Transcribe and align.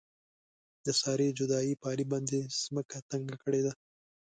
د 0.85 0.87
سارې 1.01 1.27
جدایۍ 1.39 1.73
په 1.81 1.87
علي 1.91 2.05
باندې 2.13 2.39
ځمکه 2.63 2.97
تنګه 3.11 3.35
کړې 3.43 3.61
ده. 3.65 3.73